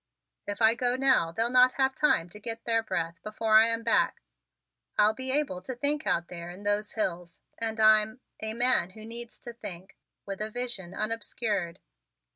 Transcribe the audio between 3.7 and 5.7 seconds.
back. I'll be able